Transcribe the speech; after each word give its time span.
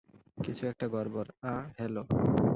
কিছু 0.43 0.63
একটা 0.67 0.85
গড়বড় 0.87 1.29
আ-- 1.43 1.69
হ্যালো? 1.77 2.03